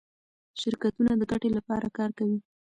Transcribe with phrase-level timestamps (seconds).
[0.61, 2.39] شرکتونه د ګټې لپاره کار کوي.